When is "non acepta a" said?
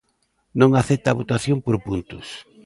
0.59-1.17